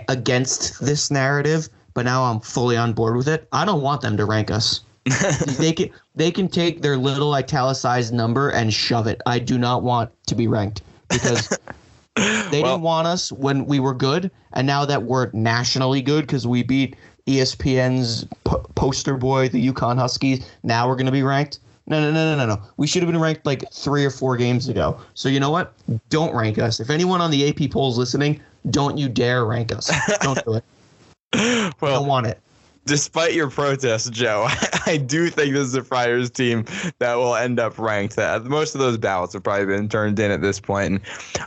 [0.10, 3.47] against this narrative, but now I'm fully on board with it.
[3.51, 4.82] I don't want them to rank us.
[5.60, 9.21] they can they can take their little italicized number and shove it.
[9.28, 11.56] I do not want to be ranked because
[12.15, 16.21] they Well- didn't want us when we were good, and now that we're nationally good
[16.21, 16.95] because we beat
[17.28, 21.60] ESPN's po- poster boy, the UConn Huskies, now we're going to be ranked.
[21.88, 22.62] No, no, no, no, no, no.
[22.78, 24.97] We should have been ranked like three or four games ago.
[25.13, 25.73] So you know what?
[26.10, 26.80] Don't rank us.
[26.80, 28.39] If anyone on the AP polls listening,
[28.71, 29.91] don't you dare rank us.
[30.21, 30.63] Don't do it.
[31.34, 32.39] I don't want it.
[32.86, 34.48] Despite your protest, Joe,
[34.86, 36.65] I do think this is a Friars team
[37.00, 38.15] that will end up ranked.
[38.15, 40.86] That most of those ballots have probably been turned in at this point.
[40.86, 41.02] And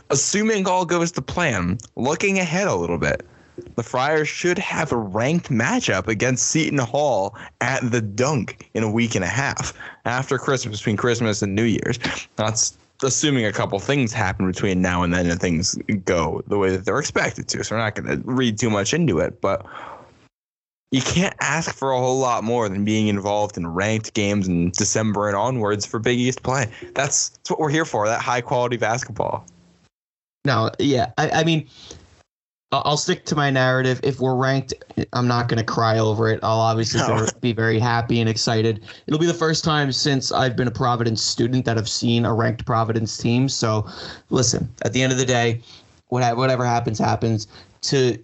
[0.09, 3.25] assuming all goes to plan, looking ahead a little bit,
[3.75, 8.91] the Friars should have a ranked matchup against Seton Hall at the Dunk in a
[8.91, 9.73] week and a half
[10.05, 11.99] after Christmas, between Christmas and New Year's.
[12.35, 16.69] That's assuming a couple things happen between now and then and things go the way
[16.69, 17.63] that they're expected to.
[17.63, 19.65] So we're not going to read too much into it, but
[20.91, 24.71] you can't ask for a whole lot more than being involved in ranked games in
[24.71, 26.67] December and onwards for Big East play.
[26.95, 28.07] That's that's what we're here for.
[28.07, 29.45] That high quality basketball.
[30.45, 31.67] No, yeah, I, I mean,
[32.71, 33.99] I'll I'll stick to my narrative.
[34.01, 34.73] If we're ranked,
[35.13, 36.39] I'm not going to cry over it.
[36.41, 37.27] I'll obviously No.
[37.41, 38.83] be very happy and excited.
[39.05, 42.33] It'll be the first time since I've been a Providence student that I've seen a
[42.33, 43.47] ranked Providence team.
[43.47, 43.87] So,
[44.31, 45.61] listen, at the end of the day,
[46.07, 47.47] whatever happens, happens.
[47.81, 48.17] To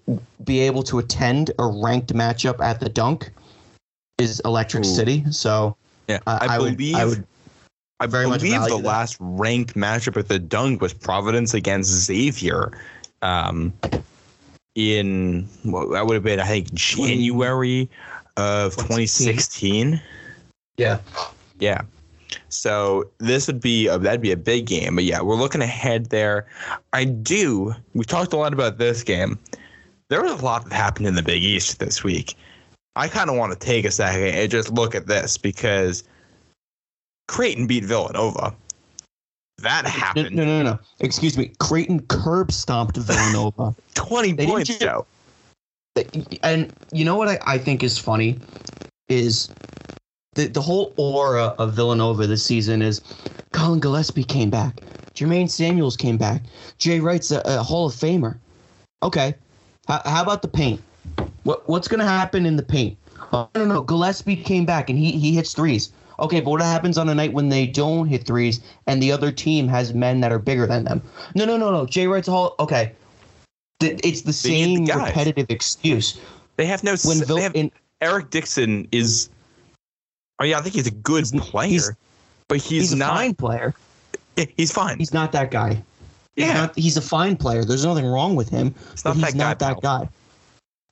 [0.43, 3.31] be able to attend a ranked matchup at the Dunk
[4.17, 4.87] is Electric Ooh.
[4.87, 5.23] City.
[5.31, 5.77] So,
[6.09, 7.25] Yeah, I, I, I would, believe I would
[7.99, 8.87] I very believe value the that.
[8.87, 12.77] last ranked matchup at the Dunk was Providence against Xavier.
[13.21, 13.73] Um,
[14.75, 17.89] in what that would have been, I think, January
[18.37, 20.01] of 2016.
[20.77, 20.99] yeah.
[21.59, 21.81] Yeah.
[22.49, 26.07] So this would be a, that'd be a big game, but yeah, we're looking ahead
[26.07, 26.47] there.
[26.93, 27.73] I do.
[27.93, 29.37] We talked a lot about this game.
[30.09, 32.35] There was a lot that happened in the Big East this week.
[32.95, 36.03] I kind of want to take a second and just look at this because
[37.27, 38.55] Creighton beat Villanova.
[39.59, 40.35] That happened.
[40.35, 40.71] no, no, no.
[40.73, 40.79] no.
[40.99, 41.51] Excuse me.
[41.59, 43.75] Creighton curb stomped Villanova.
[43.95, 45.05] Twenty They points, ju- Joe.
[46.43, 48.39] and you know what I, I think is funny
[49.07, 49.49] is
[50.35, 53.01] the the whole aura of Villanova this season is
[53.51, 54.81] Collin Gillespie came back,
[55.15, 56.43] Jermaine Samuels came back,
[56.77, 58.37] Jay Wright's a, a Hall of Famer.
[59.01, 59.33] Okay,
[59.87, 60.81] how, how about the paint?
[61.43, 62.97] What what's gonna happen in the paint?
[63.33, 63.81] Oh, no, no, no.
[63.81, 65.91] Gillespie came back and he he hits threes.
[66.19, 69.31] Okay, but what happens on a night when they don't hit threes and the other
[69.31, 71.01] team has men that are bigger than them?
[71.33, 71.85] No, no, no, no.
[71.85, 72.55] Jay Wright's a Hall.
[72.59, 72.93] Okay,
[73.81, 76.19] it's the need the same repetitive excuse.
[76.55, 76.95] They have no.
[77.03, 77.71] When Vil- they have, in,
[78.01, 79.29] Eric Dixon is.
[80.39, 81.91] Oh yeah, I think he's a good player, he's-
[82.47, 83.13] but he's, he's, a not.
[83.15, 83.73] fine player.
[84.57, 84.97] He's fine.
[84.99, 85.81] He's not that guy.
[86.35, 87.63] He's yeah, not, he's a fine player.
[87.63, 88.75] There's nothing wrong with him.
[88.91, 89.43] it's but not he's that guy.
[89.45, 89.99] not that pal.
[90.01, 90.09] guy.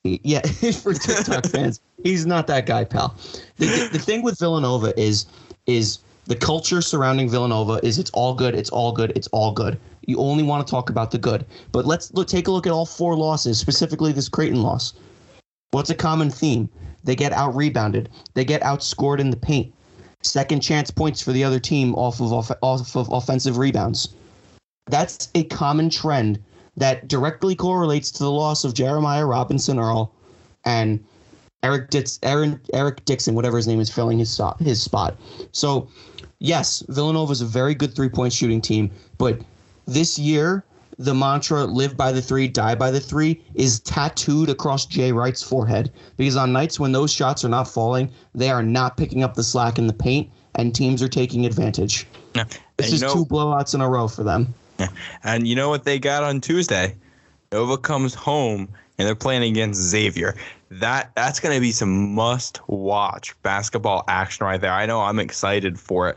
[0.02, 0.40] Yeah,
[0.82, 3.14] for TikTok fans, he's not that guy, pal.
[3.56, 5.26] The, the, the thing with Villanova is
[5.66, 9.78] is the culture surrounding Villanova is it's all good, it's all good, it's all good.
[10.06, 11.44] You only want to talk about the good.
[11.72, 14.94] But let's look, take a look at all four losses, specifically this Creighton loss.
[15.74, 16.68] What's a common theme?
[17.02, 18.08] They get out rebounded.
[18.34, 19.74] They get outscored in the paint.
[20.22, 24.14] Second chance points for the other team off of off, off of offensive rebounds.
[24.86, 26.38] That's a common trend
[26.76, 30.14] that directly correlates to the loss of Jeremiah Robinson Earl
[30.64, 31.04] and
[31.64, 31.90] Eric
[32.22, 35.16] Aaron, Eric Dixon, whatever his name is, filling his his spot.
[35.50, 35.88] So,
[36.38, 39.40] yes, Villanova is a very good three point shooting team, but
[39.86, 40.64] this year
[40.98, 45.42] the mantra "live by the three, die by the three is tattooed across Jay Wright's
[45.42, 49.34] forehead because on nights when those shots are not falling, they are not picking up
[49.34, 52.06] the slack in the paint, and teams are taking advantage.
[52.34, 52.44] Yeah.
[52.76, 54.54] This is know- two blowouts in a row for them.
[55.22, 56.96] And you know what they got on Tuesday?
[57.52, 60.34] Nova comes home and they're playing against Xavier.
[60.70, 64.72] That that's going to be some must-watch basketball action right there.
[64.72, 66.16] I know I'm excited for it.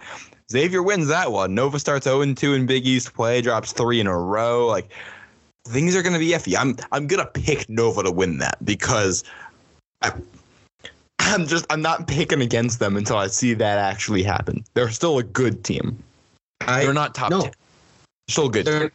[0.51, 1.53] Xavier wins that one.
[1.53, 4.65] Nova starts 0-2 in Big East play, drops three in a row.
[4.65, 4.91] Like
[5.65, 6.57] things are going to be iffy.
[6.57, 9.23] I'm I'm going to pick Nova to win that because
[10.01, 10.13] I,
[11.19, 14.63] I'm just I'm not picking against them until I see that actually happen.
[14.73, 16.01] They're still a good team.
[16.65, 17.41] They're not top no.
[17.41, 17.51] 10.
[18.29, 18.65] Still good.
[18.65, 18.91] They're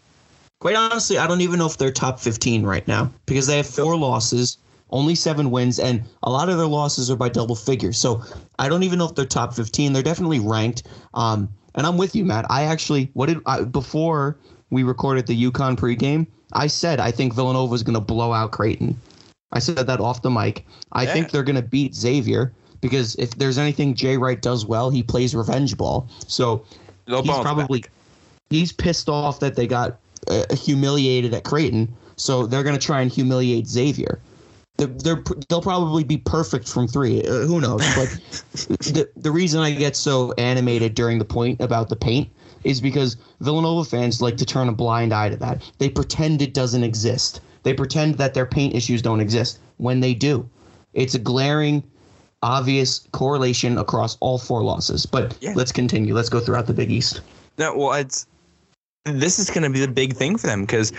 [0.60, 3.66] quite honestly, I don't even know if they're top 15 right now because they have
[3.66, 4.58] four losses,
[4.92, 7.98] only seven wins, and a lot of their losses are by double figures.
[7.98, 8.22] So
[8.58, 9.92] I don't even know if they're top 15.
[9.92, 10.84] They're definitely ranked.
[11.14, 12.46] Um, and I'm with you, Matt.
[12.50, 14.38] I actually, what did I, before
[14.70, 18.52] we recorded the UConn pregame, I said I think Villanova is going to blow out
[18.52, 18.96] Creighton.
[19.52, 20.66] I said that off the mic.
[20.92, 21.12] I Yeah.
[21.14, 25.02] think they're going to beat Xavier because if there's anything Jay Wright does well, he
[25.02, 26.08] plays revenge ball.
[26.26, 26.64] So
[27.06, 27.90] They'll he's probably back.
[28.50, 33.00] he's pissed off that they got uh, humiliated at Creighton, so they're going to try
[33.00, 34.20] and humiliate Xavier.
[34.86, 37.22] They're, they'll probably be perfect from three.
[37.22, 37.82] Uh, who knows?
[37.94, 38.08] But
[38.80, 42.28] the the reason I get so animated during the point about the paint
[42.64, 45.62] is because Villanova fans like to turn a blind eye to that.
[45.78, 47.40] They pretend it doesn't exist.
[47.64, 50.48] They pretend that their paint issues don't exist when they do.
[50.94, 51.82] It's a glaring,
[52.42, 55.06] obvious correlation across all four losses.
[55.06, 55.54] But Yeah.
[55.56, 56.14] let's continue.
[56.14, 57.20] Let's go throughout the Big East.
[57.58, 58.26] No, well, it's
[59.04, 60.92] this is going to be the big thing for them because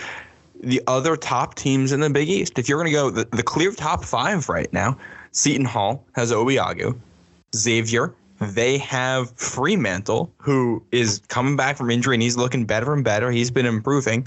[0.64, 3.42] the other top teams in the Big East, if you're going to go the, the
[3.42, 4.96] clear top five right now,
[5.32, 6.98] Seton Hall has Obiagu,
[7.54, 8.14] Xavier.
[8.40, 13.30] They have Freemantle, who is coming back from injury and he's looking better and better.
[13.30, 14.24] He's been improving.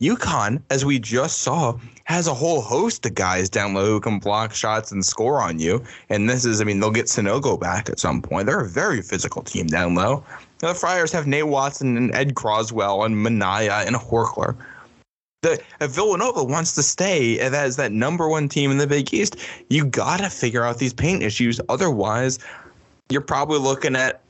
[0.00, 4.18] UConn, as we just saw, has a whole host of guys down low who can
[4.18, 5.82] block shots and score on you.
[6.10, 8.46] And this is, I mean, they'll get Sanogo back at some point.
[8.46, 10.22] They're a very physical team down low.
[10.58, 14.54] The Friars have Nate Watson and Ed Croswell and Minaya and Horchler.
[15.46, 19.36] The if Villanova wants to stay as that number one team in the Big East,
[19.70, 21.60] you gotta figure out these paint issues.
[21.68, 22.40] Otherwise,
[23.10, 24.22] you're probably looking at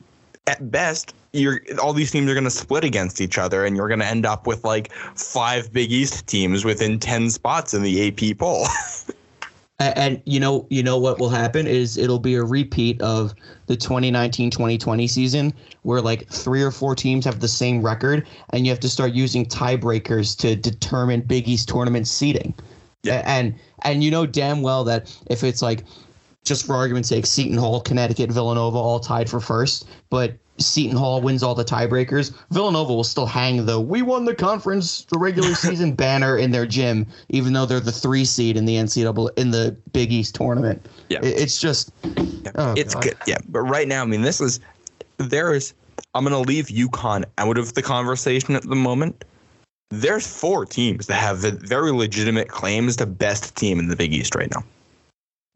[0.47, 3.89] at best you're all these teams are going to split against each other and you're
[3.89, 8.09] going to end up with like five big east teams within 10 spots in the
[8.09, 8.67] ap poll
[9.79, 13.35] and, and you know you know what will happen is it'll be a repeat of
[13.67, 18.73] the 2019-2020 season where like three or four teams have the same record and you
[18.73, 22.55] have to start using tiebreakers to determine big east tournament seeding
[23.03, 23.23] Yeah.
[23.27, 25.85] and and you know damn well that if it's like
[26.47, 31.21] just for argument's sake, Seton Hall, Connecticut, Villanova all tied for first, but Seton Hall
[31.21, 32.33] wins all the tiebreakers.
[32.51, 36.65] Villanova will still hang the "We won the conference, the regular season" banner in their
[36.65, 40.87] gym, even though they're the three seed in the NCAA in the Big East tournament.
[41.11, 41.19] Yeah.
[41.23, 41.93] It's just
[42.55, 43.03] Oh, it's God.
[43.03, 44.61] good yeah but right now i mean this is
[45.19, 45.75] there is
[46.15, 49.25] i'm going to leave UConn out of the conversation at the moment
[49.91, 54.35] there's four teams that have very legitimate claims to best team in the big east
[54.37, 54.63] right now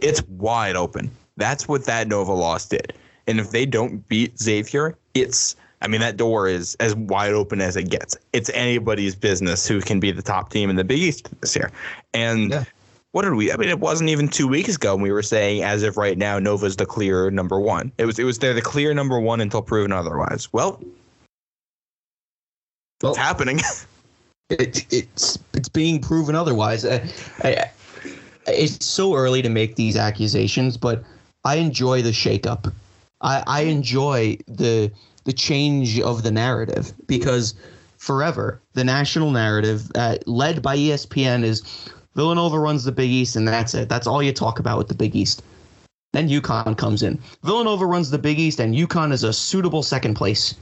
[0.03, 2.93] it's wide open that's what that nova loss did
[3.27, 7.61] and if they don't beat xavier it's i mean that door is as wide open
[7.61, 10.99] as it gets it's anybody's business who can be the top team in the big
[10.99, 11.71] east this year
[12.15, 12.65] and Yeah.
[13.13, 13.53] what did we?
[13.53, 16.17] I mean, it wasn't even two weeks ago when we were saying, as of right
[16.17, 17.91] now, Nova's the clear number one.
[17.99, 20.53] It was, it was they're the clear number one until proven otherwise.
[20.53, 20.81] Well,
[23.03, 23.59] well, it's happening.
[24.51, 26.85] it, it's it's being proven otherwise.
[26.85, 27.03] I,
[27.43, 27.71] I,
[28.55, 31.03] it's so early to make these accusations, but
[31.45, 32.73] I enjoy the shakeup.
[33.21, 34.91] I, I enjoy the
[35.25, 37.55] the change of the narrative because
[37.99, 41.63] forever the national narrative, uh, led by ESPN, is
[42.15, 43.89] Villanova runs the Big East and that's it.
[43.89, 45.43] That's all you talk about with the Big East.
[46.13, 47.21] Then UConn comes in.
[47.45, 50.55] Villanova runs the Big East and UConn is a suitable second place.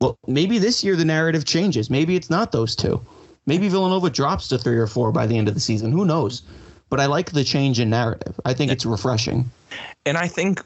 [0.00, 1.90] Well, maybe this year the narrative changes.
[1.90, 3.00] Maybe it's not those two.
[3.46, 5.92] Maybe Villanova drops to three or four by the end of the season.
[5.92, 6.42] Who knows?
[6.88, 8.38] But I like the change in narrative.
[8.44, 9.50] I think it's refreshing.
[10.04, 10.62] and I think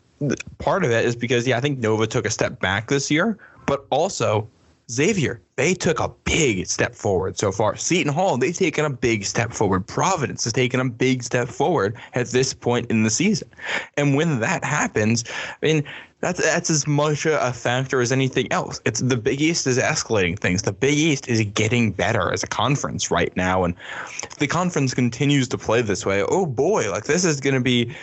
[0.59, 3.39] part of it is because, yeah, I think Nova took a step back this year,
[3.67, 4.49] but also
[4.91, 7.77] Xavier, they took a big step forward so far.
[7.77, 9.87] Seton Hall, they've taken a big step forward.
[9.87, 13.49] Providence has taken a big step forward at this point in the season.
[13.97, 15.25] And when that happens,
[15.63, 15.85] I mean,
[16.21, 18.81] that's that's as much a factor as anything else.
[18.85, 20.63] It's the Big East is escalating things.
[20.63, 23.75] The Big East is getting better as a conference right now, and
[24.23, 27.61] if the conference continues to play this way, oh boy, like this is going to
[27.61, 27.95] be.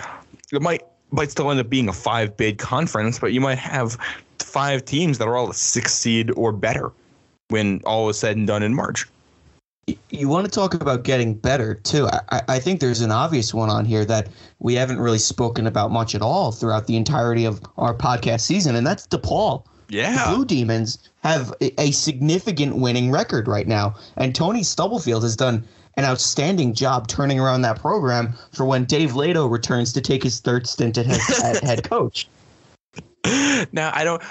[0.51, 3.97] It might might still end up being a five bid conference, but you might have
[4.39, 6.91] five teams that are all a six seed or better
[7.49, 9.05] when all is said and done in March.
[10.09, 12.07] You want to talk about getting better too.
[12.29, 14.27] I- I, think there's an obvious one on here that
[14.59, 18.75] we haven't really spoken about much at all throughout the entirety of our podcast season,
[18.75, 19.63] and that's DePaul.
[19.87, 20.33] The Yeah.
[20.33, 25.63] Blue Demons have a, a significant winning record right now, and Tony Stubblefield has done
[25.95, 30.39] an outstanding job turning around that program for when Dave Leitao returns to take his
[30.41, 32.27] third stint at head, at head coach.
[33.71, 34.21] Now I don't.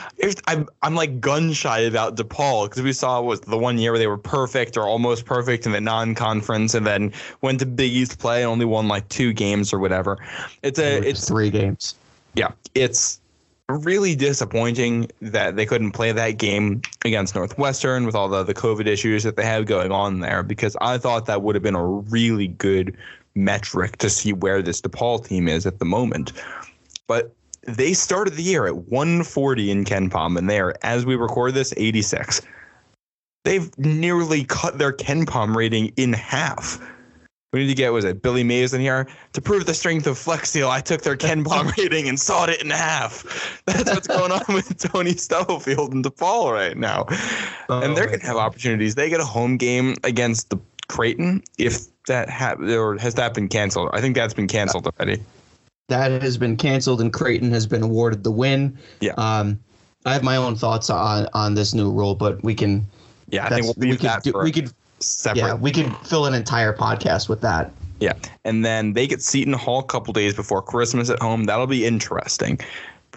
[0.47, 3.99] I'm I'm like gun shy about DePaul because we saw was the one year where
[3.99, 8.19] they were perfect or almost perfect in the non-conference, and then went to Big East
[8.19, 10.19] play and only won like two games or whatever.
[10.63, 11.97] It's a it's three games.
[12.35, 13.21] yeah, it's
[13.69, 18.87] really disappointing that they couldn't play that game against Northwestern with all the the COVID
[18.87, 21.85] issues that they have going on there because I thought that would have been a
[21.85, 22.97] really good
[23.35, 26.33] metric to see where this DePaul team is at the moment.
[27.07, 27.36] But
[27.67, 31.73] they started the year at 140 in KenPom, and they are, as we record this,
[31.77, 32.43] 86.
[33.45, 36.81] They've nearly cut their KenPom rating in half.
[37.53, 40.19] We need to get was it Billy Mays in here to prove the strength of
[40.19, 40.69] Flex Seal.
[40.69, 43.63] I took their KenPom rating and sawed it in half.
[43.67, 47.07] That's what's going on with Tony Stubblefield and DePaul right now,
[47.69, 48.97] and they're oh, gonna have opportunities.
[48.97, 53.49] They get a home game against the Creighton if that ha- or has that been
[53.49, 53.91] canceled?
[53.93, 55.23] I think that's been canceled already.
[55.89, 58.77] That has been canceled and Creighton has been awarded the win.
[59.01, 59.13] Yeah.
[59.13, 59.59] Um,
[60.05, 62.87] I have my own thoughts on on this new rule, but we can.
[63.29, 65.43] Yeah, I think we'll we could do- we could separate.
[65.43, 67.71] yeah we could fill an entire podcast with that.
[68.01, 68.13] Yeah,
[68.45, 71.45] and then they get Seton Hall a couple days before Christmas at home.
[71.45, 72.61] That'll be interesting.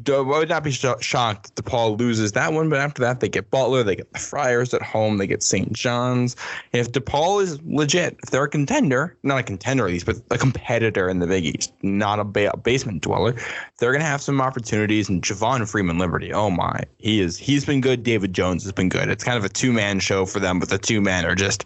[0.07, 3.51] I would not be sho- shocked DePaul loses that one, but after that, they get
[3.51, 5.71] Butler, they get the Friars at home, they get St.
[5.73, 6.35] John's.
[6.71, 10.37] If DePaul is legit, if they're a contender, not a contender at least, but a
[10.37, 13.35] competitor in the Big East, not a ba- basement dweller,
[13.79, 15.09] they're going to have some opportunities.
[15.09, 18.03] And Javon Freeman Liberty, oh my, he is he's been good.
[18.03, 19.09] David Jones has been good.
[19.09, 21.65] It's kind of a two man show for them, but the two men are just,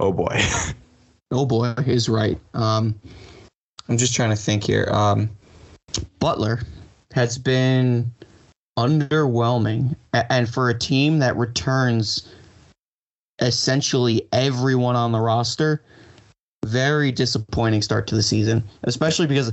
[0.00, 0.40] oh boy.
[1.34, 2.38] Oh boy, is right.
[2.52, 2.94] Um,
[3.88, 4.86] I'm just trying to think here.
[4.92, 5.30] Um,
[6.18, 6.60] Butler
[7.12, 8.12] has been
[8.78, 12.28] underwhelming, and for a team that returns
[13.40, 15.82] essentially everyone on the roster.
[16.64, 19.52] Very disappointing start to the season, especially because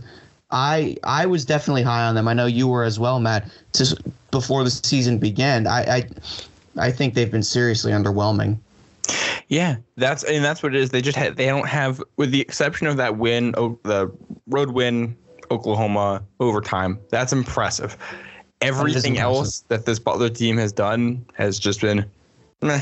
[0.52, 2.28] I I was definitely high on them.
[2.28, 3.50] I know you were as well, Matt.
[4.30, 6.10] Before the season began, I I,
[6.78, 8.60] I think they've been seriously underwhelming.
[9.48, 10.92] Yeah, that's and that's what it is.
[10.92, 14.12] They just had, they don't have, with the exception of that win, the
[14.46, 15.16] road win,
[15.52, 17.00] Oklahoma overtime.
[17.10, 17.98] That's impressive.
[18.62, 19.38] Everything impressive.
[19.38, 22.06] else that this Butler team has done has just been,
[22.62, 22.82] meh.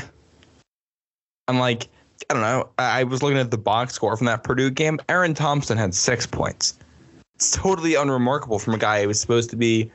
[1.46, 1.88] I'm like,
[2.28, 2.68] I don't know.
[2.78, 4.98] I was looking at the box score from that Purdue game.
[5.08, 6.74] Aaron Thompson had six points.
[7.36, 9.90] It's totally unremarkable from a guy who was supposed to be.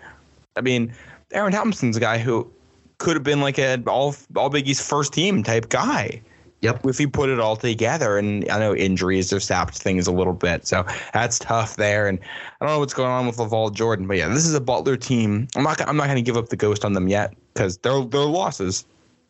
[0.55, 0.93] I mean,
[1.33, 2.49] Aaron Thompson's a guy who
[2.97, 6.21] could have been like an all all Big East first team type guy.
[6.63, 6.85] Yep.
[6.85, 10.31] If you put it all together, and I know injuries have sapped things a little
[10.31, 12.07] bit, so that's tough there.
[12.07, 14.61] And I don't know what's going on with LaVall Jordan, but yeah, this is a
[14.61, 15.49] Butler team.
[15.57, 15.81] I'm not.
[15.81, 18.85] I'm not going to give up the ghost on them yet because they're they're losses.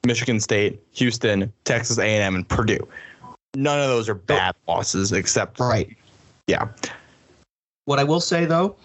[0.05, 2.87] Michigan State, Houston, Texas A&M, and Purdue.
[3.55, 5.89] None of those are bad losses, except right.
[6.45, 6.67] Yeah.
[7.85, 8.75] What I will say though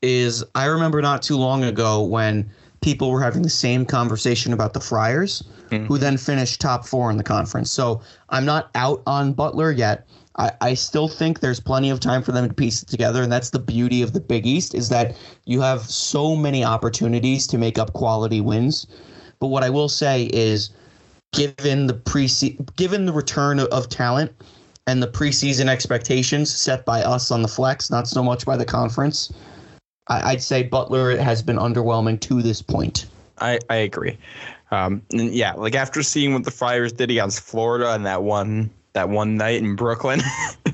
[0.00, 2.48] is I remember not too long ago when
[2.82, 5.86] people were having the same conversation about the Friars, mm-hmm.
[5.86, 7.70] who then finished top four in the conference.
[7.70, 8.00] So
[8.30, 10.06] I'm not out on Butler yet.
[10.38, 13.32] I, I still think there's plenty of time for them to piece it together, and
[13.32, 17.58] that's the beauty of the Big East is that you have so many opportunities to
[17.58, 18.86] make up quality wins.
[19.38, 20.70] But what I will say is,
[21.32, 22.28] given the pre
[22.76, 24.32] given the return of, of talent
[24.86, 28.64] and the preseason expectations set by us on the flex, not so much by the
[28.64, 29.32] conference,
[30.08, 33.06] I, would say Butler has been underwhelming to this point.
[33.38, 34.16] I, I agree.
[34.70, 39.08] Um, yeah, like after seeing what the Friars did against Florida and that one that
[39.08, 40.20] one night in Brooklyn,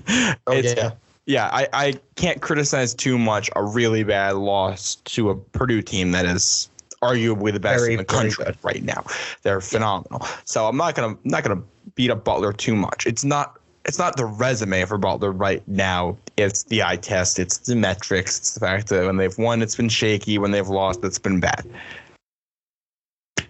[0.46, 0.92] oh, yeah.
[1.24, 6.10] Yeah, I, I can't criticize too much a really bad loss to a Purdue team
[6.12, 6.68] that is
[7.00, 9.04] arguably the best very, in the country right now.
[9.42, 10.20] They're phenomenal.
[10.22, 10.36] Yeah.
[10.44, 11.62] So I'm not gonna not gonna
[11.94, 13.06] beat up Butler too much.
[13.06, 16.16] It's not it's not the resume for Butler right now.
[16.36, 17.38] It's the eye test.
[17.38, 18.38] It's the metrics.
[18.38, 20.38] It's the fact that when they've won, it's been shaky.
[20.38, 21.66] When they've lost, it's been bad.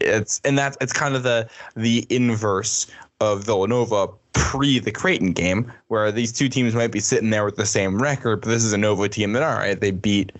[0.02, 2.86] It's and that's it's kind of the the inverse
[3.20, 7.56] of Villanova pre the Creighton game, where these two teams might be sitting there with
[7.56, 10.32] the same record, but this is a Nova team that all right, they beat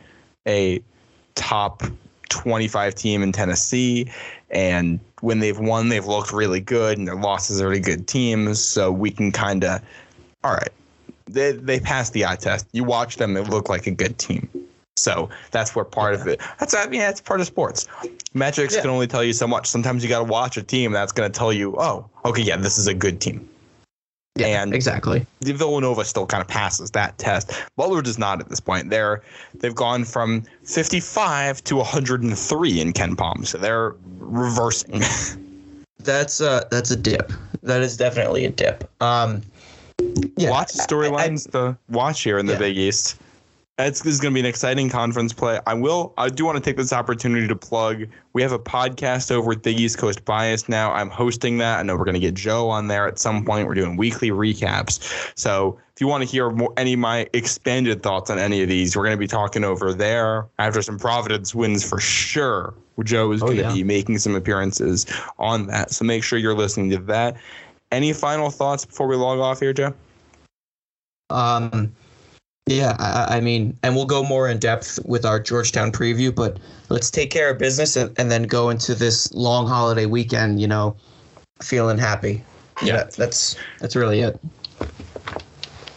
[0.47, 0.83] a
[1.35, 1.83] top
[2.29, 4.11] 25 team in Tennessee.
[4.51, 8.63] And when they've won, they've looked really good, and their losses are really good teams.
[8.63, 9.81] So we can kind of,
[10.45, 10.73] all right,
[11.27, 12.67] they they pass the eye test.
[12.73, 14.49] You watch them; they look like a good team.
[14.97, 16.21] So that's where part yeah.
[16.21, 16.41] of it.
[16.59, 17.87] That's I mean, that's part of sports.
[18.35, 18.83] Metrics yeah.
[18.83, 19.67] can only tell you so much.
[19.67, 22.57] Sometimes you got to watch a team that's going to tell you, oh, okay, yeah,
[22.57, 23.49] this is a good team.
[24.37, 25.27] Yeah, and exactly.
[25.41, 27.53] The Villanova still kind of passes that test.
[27.77, 28.89] Butler does not at this point.
[28.89, 29.23] They're
[29.55, 35.03] they've gone from 55 to 103 in KenPom, so they're reversing.
[36.01, 37.31] that's uh that's a dip.
[37.63, 38.91] That is definitely a dip.
[39.03, 39.43] Um,
[40.37, 42.59] yeah, lots of storylines to watch here in the yeah.
[42.59, 43.19] Big East.
[43.79, 45.59] It's, this is going to be an exciting conference play.
[45.67, 46.13] I will.
[46.19, 48.05] I do want to take this opportunity to plug.
[48.35, 50.93] We have a podcast over at the East Coast Bias now.
[50.93, 51.81] I'm hosting that.
[51.81, 53.67] I know we're going to get Joe on there at some point.
[53.67, 55.33] We're doing weekly recaps.
[55.39, 58.69] So if you want to hear more, any of my expanded thoughts on any of
[58.69, 62.75] these, we're going to be talking over there after some Providence wins for sure.
[63.03, 63.73] Joe is oh, going to yeah.
[63.73, 65.07] be making some appearances
[65.39, 65.93] on that.
[65.93, 67.39] So make sure you're listening to that.
[67.91, 69.95] Any final thoughts before we log off here, Joe?
[71.31, 71.95] Um
[72.67, 76.59] yeah, I, I, mean, and we'll go more in depth with our Georgetown preview, but
[76.91, 80.69] let's take care of business and, and then go into this long holiday weekend, you
[80.69, 80.97] know,
[81.61, 82.45] feeling happy.
[82.83, 84.41] Yeah, that's that's really it.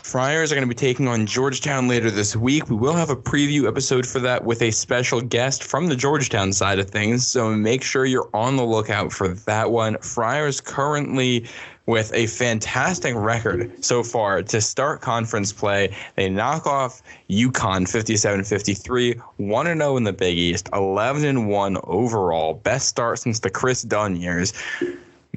[0.06, 2.70] Friars are going to be taking on Georgetown later this week.
[2.70, 6.54] We will have a preview episode for that with a special guest from the Georgetown
[6.54, 7.28] side of things.
[7.28, 9.98] So make sure you're on the lookout for that one.
[9.98, 11.48] Friars currently
[11.88, 15.96] with a fantastic record so far to start conference play.
[16.16, 17.02] They knock off
[17.32, 22.54] UConn 57-53, 1-0 in the Big East, 11-1 overall.
[22.54, 24.54] Best start since the Kris Dunn years.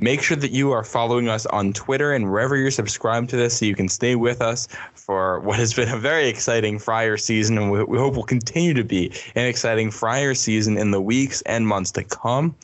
[0.00, 3.58] Make sure that you are following us on Twitter and wherever you're subscribed to this
[3.58, 7.58] so you can stay with us for what has been a very exciting Friar season
[7.58, 11.40] and we, we hope will continue to be an exciting Friar season in the weeks
[11.42, 12.54] and months to come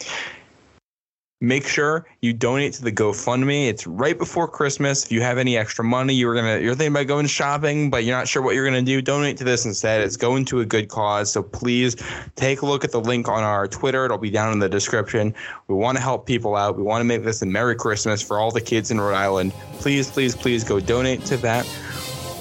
[1.41, 3.68] make sure you donate to the GoFundMe.
[3.68, 5.05] It's right before Christmas.
[5.05, 8.16] If you have any extra money, you're gonna you're thinking about going shopping, but you're
[8.16, 10.01] not sure what you're gonna do, donate to this instead.
[10.01, 11.30] It's going to a good cause.
[11.30, 11.97] So please
[12.37, 14.05] take a look at the link on our Twitter.
[14.05, 15.35] It'll be down in the description.
[15.68, 16.76] We want to help people out.
[16.76, 19.53] We want to make this a Merry Christmas for all the kids in Rhode Island.
[19.78, 21.66] Please, please, please go donate to that.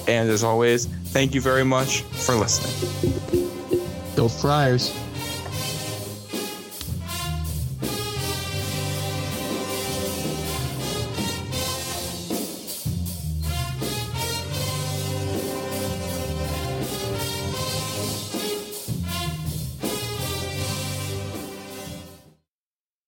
[0.06, 3.50] And as always, thank you very much for listening.
[4.16, 5.03] Go Friars.